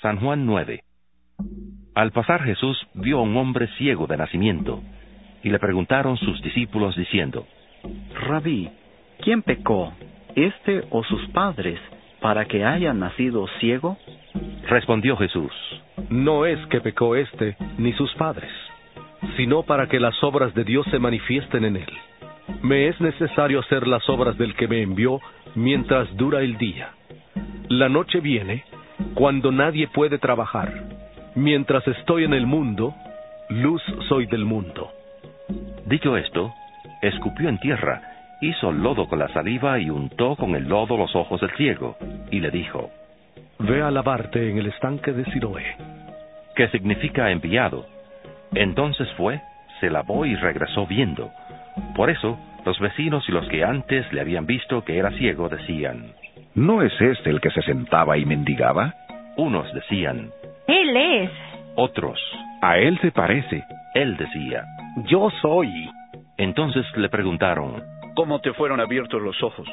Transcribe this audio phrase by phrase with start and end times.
[0.00, 0.82] San Juan 9.
[1.94, 4.80] Al pasar Jesús vio a un hombre ciego de nacimiento,
[5.42, 7.46] y le preguntaron sus discípulos diciendo,
[8.14, 8.70] Rabí,
[9.20, 9.92] ¿quién pecó,
[10.36, 11.78] este o sus padres,
[12.20, 13.98] para que haya nacido ciego?
[14.68, 15.52] Respondió Jesús,
[16.08, 18.50] No es que pecó este ni sus padres,
[19.36, 21.92] sino para que las obras de Dios se manifiesten en él.
[22.62, 25.20] Me es necesario hacer las obras del que me envió
[25.54, 26.92] mientras dura el día.
[27.68, 28.64] La noche viene
[29.14, 30.72] cuando nadie puede trabajar.
[31.34, 32.94] Mientras estoy en el mundo,
[33.48, 34.90] luz soy del mundo.
[35.86, 36.52] Dicho esto,
[37.02, 38.00] escupió en tierra,
[38.40, 41.96] hizo lodo con la saliva y untó con el lodo los ojos del ciego,
[42.30, 42.90] y le dijo,
[43.58, 45.76] Ve a lavarte en el estanque de Siloé.
[46.56, 47.86] que significa enviado.
[48.54, 49.40] Entonces fue,
[49.80, 51.30] se lavó y regresó viendo.
[51.94, 56.12] Por eso, los vecinos y los que antes le habían visto que era ciego decían,
[56.54, 58.94] ¿No es este el que se sentaba y mendigaba?
[59.36, 60.30] unos decían,
[60.66, 61.30] Él es.
[61.76, 62.18] otros,
[62.62, 63.64] A él se parece.
[63.94, 64.64] él decía.
[65.06, 65.68] Yo soy.
[66.36, 67.82] Entonces le preguntaron,
[68.16, 69.66] ¿Cómo te fueron abiertos los ojos?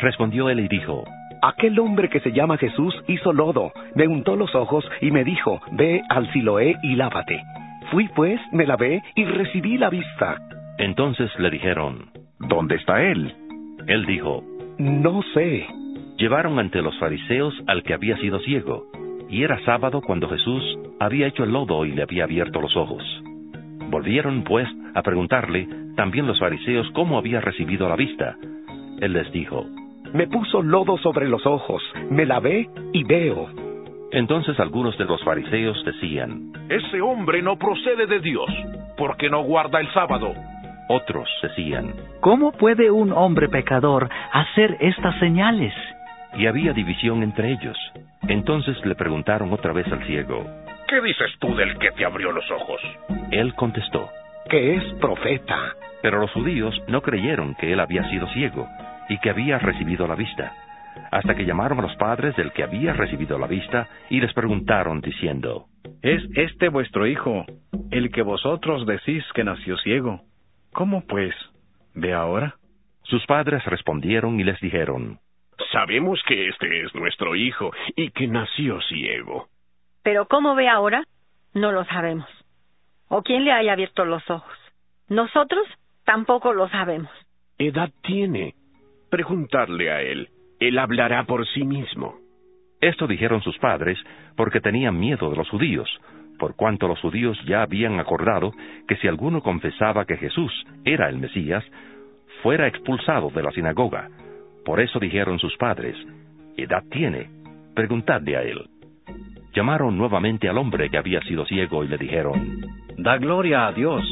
[0.00, 1.04] respondió él y dijo,
[1.42, 5.60] Aquel hombre que se llama Jesús hizo lodo, me untó los ojos y me dijo,
[5.72, 7.42] ve al Siloé y lávate.
[7.90, 10.36] Fui pues, me lavé y recibí la vista.
[10.78, 12.10] entonces le dijeron,
[12.40, 13.32] ¿Dónde está él?
[13.86, 14.42] él dijo,
[14.78, 15.66] No sé.
[16.16, 18.86] Llevaron ante los fariseos al que había sido ciego,
[19.28, 23.02] y era sábado cuando Jesús había hecho el lodo y le había abierto los ojos.
[23.90, 28.36] Volvieron, pues, a preguntarle también los fariseos cómo había recibido la vista.
[29.00, 29.66] Él les dijo,
[30.12, 33.48] Me puso lodo sobre los ojos, me lavé y veo.
[34.12, 38.48] entonces algunos de los fariseos decían, Ese hombre no procede de Dios,
[38.96, 40.32] porque no guarda el sábado.
[40.88, 45.72] otros decían, ¿Cómo puede un hombre pecador hacer estas señales?
[46.36, 47.76] Y había división entre ellos.
[48.28, 50.44] Entonces le preguntaron otra vez al ciego.
[50.88, 52.80] ¿Qué dices tú del que te abrió los ojos?
[53.30, 54.08] Él contestó,
[54.48, 55.74] que es profeta.
[56.02, 58.68] pero los judíos no creyeron que él había sido ciego
[59.08, 60.52] y que había recibido la vista,
[61.10, 65.00] hasta que llamaron a los padres del que había recibido la vista y les preguntaron
[65.00, 65.66] diciendo,
[66.02, 67.44] ¿Es este vuestro hijo,
[67.90, 70.20] el que vosotros decís que nació ciego?
[70.72, 71.34] ¿Cómo pues?
[71.94, 72.54] ¿Ve ahora?
[73.08, 75.18] sus padres respondieron y les dijeron,
[75.72, 79.48] Sabemos que este es nuestro hijo y que nació ciego.
[80.02, 81.04] Pero cómo ve ahora,
[81.54, 82.28] no lo sabemos.
[83.08, 84.56] O quién le haya abierto los ojos.
[85.08, 85.66] Nosotros
[86.04, 87.10] tampoco lo sabemos.
[87.58, 88.54] ¿Edad tiene?
[89.10, 90.28] Preguntarle a él.
[90.60, 92.16] Él hablará por sí mismo.
[92.80, 93.98] Esto dijeron sus padres
[94.36, 95.88] porque tenían miedo de los judíos,
[96.38, 98.52] por cuanto los judíos ya habían acordado
[98.86, 100.52] que si alguno confesaba que Jesús
[100.84, 101.64] era el Mesías,
[102.42, 104.08] fuera expulsado de la sinagoga.
[104.66, 105.96] Por eso dijeron sus padres,
[106.56, 107.30] ¿edad tiene?
[107.72, 108.68] Preguntadle a él.
[109.54, 112.62] Llamaron nuevamente al hombre que había sido ciego y le dijeron,
[112.98, 114.02] Da gloria a Dios.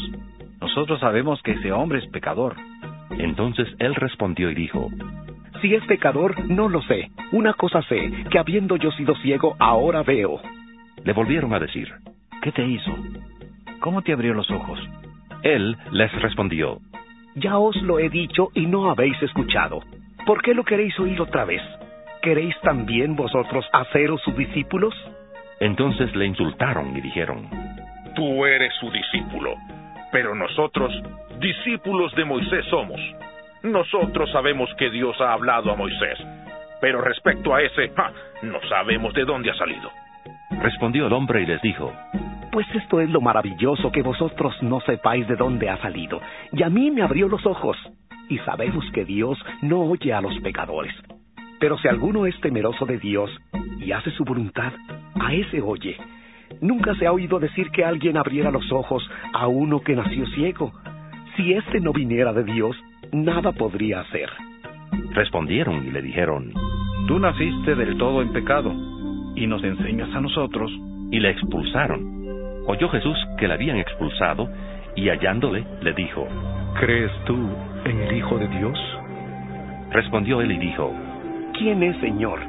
[0.60, 2.54] Nosotros sabemos que ese hombre es pecador.
[3.18, 4.90] entonces él respondió y dijo,
[5.60, 7.10] Si es pecador, no lo sé.
[7.32, 10.40] Una cosa sé, que habiendo yo sido ciego, ahora veo.
[11.02, 11.92] le volvieron a decir.
[12.42, 12.96] ¿Qué te hizo?
[13.80, 14.78] ¿Cómo te abrió los ojos?
[15.42, 16.78] Él les respondió,
[17.34, 19.80] Ya os lo he dicho y no habéis escuchado.
[20.26, 21.62] ¿Por qué lo queréis oír otra vez?
[22.22, 24.94] ¿Queréis también vosotros haceros sus discípulos?
[25.60, 27.48] entonces le insultaron y dijeron,
[28.16, 29.54] Tú eres su discípulo,
[30.12, 30.92] pero nosotros,
[31.38, 33.00] discípulos de Moisés somos.
[33.62, 36.18] Nosotros sabemos que Dios ha hablado a Moisés,
[36.80, 38.12] pero respecto a ese, ¡ja!
[38.42, 39.90] no sabemos de dónde ha salido.
[40.60, 41.92] respondió el hombre y les dijo,
[42.52, 46.20] Pues esto es lo maravilloso que vosotros no sepáis de dónde ha salido.
[46.52, 47.76] Y a mí me abrió los ojos.
[48.28, 50.94] Y sabemos que Dios no oye a los pecadores.
[51.60, 53.30] Pero si alguno es temeroso de Dios
[53.78, 54.72] y hace su voluntad,
[55.20, 55.96] a ese oye.
[56.60, 60.72] Nunca se ha oído decir que alguien abriera los ojos a uno que nació ciego.
[61.36, 62.76] Si éste no viniera de Dios,
[63.12, 64.30] nada podría hacer.
[65.12, 66.52] respondieron y le dijeron,
[67.06, 68.72] Tú naciste del todo en pecado
[69.36, 70.70] y nos enseñas a nosotros.
[71.10, 72.24] y le expulsaron.
[72.66, 74.48] Oyó Jesús que le habían expulsado,
[74.96, 76.26] y hallándole, le dijo,
[76.80, 77.36] ¿Crees tú
[77.84, 78.78] en el Hijo de Dios?
[79.90, 80.92] respondió él y dijo,
[81.56, 82.40] ¿Quién es Señor?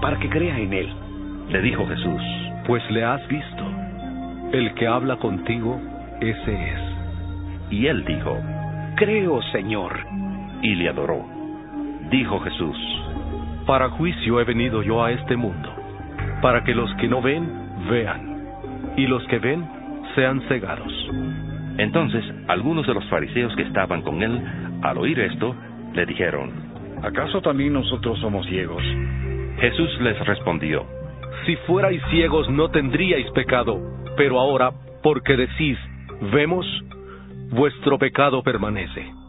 [0.00, 0.88] Para que crea en Él.
[1.50, 2.22] le dijo Jesús,
[2.66, 3.64] Pues le has visto.
[4.52, 5.80] El que habla contigo,
[6.20, 6.80] ese es.
[7.70, 8.38] y él dijo,
[8.96, 9.98] Creo, Señor.
[10.62, 11.24] y le adoró.
[12.10, 12.76] Dijo Jesús,
[13.66, 15.70] Para juicio he venido yo a este mundo,
[16.40, 17.48] para que los que no ven,
[17.90, 18.44] vean,
[18.96, 19.64] y los que ven,
[20.14, 20.92] sean cegados.
[21.78, 24.40] Entonces algunos de los fariseos que estaban con él,
[24.82, 25.54] al oír esto,
[25.94, 26.50] le dijeron,
[27.02, 28.82] ¿Acaso también nosotros somos ciegos?
[29.60, 30.86] Jesús les respondió,
[31.46, 33.78] Si fuerais ciegos no tendríais pecado,
[34.16, 34.72] pero ahora,
[35.02, 35.78] porque decís,
[36.32, 36.66] vemos,
[37.50, 39.23] vuestro pecado permanece.